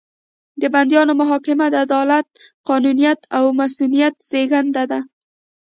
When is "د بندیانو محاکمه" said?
0.61-1.65